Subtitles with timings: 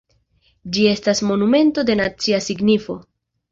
[0.77, 2.99] Ĝi estas monumento de nacia signifo.